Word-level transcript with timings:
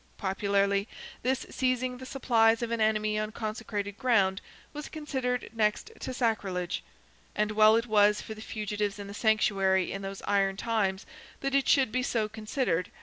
Popularly 0.17 0.87
this 1.21 1.45
seizing 1.51 1.99
the 1.99 2.07
supplies 2.07 2.63
of 2.63 2.71
an 2.71 2.81
enemy 2.81 3.19
on 3.19 3.31
consecrated 3.31 3.99
ground 3.99 4.41
was 4.73 4.89
considered 4.89 5.51
next 5.53 5.91
to 5.99 6.11
sacrilege; 6.11 6.81
and 7.35 7.51
well 7.51 7.75
it 7.75 7.85
was 7.85 8.19
for 8.19 8.33
the 8.33 8.41
fugitives 8.41 8.97
in 8.97 9.05
the 9.05 9.13
sanctuary 9.13 9.91
in 9.91 10.01
those 10.01 10.23
iron 10.23 10.57
times 10.57 11.05
that 11.41 11.53
it 11.53 11.67
should 11.67 11.91
be 11.91 12.01
so 12.01 12.27
considered. 12.27 12.89